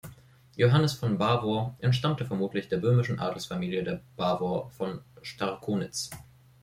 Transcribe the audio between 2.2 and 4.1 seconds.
vermutlich der böhmischen Adelsfamilie der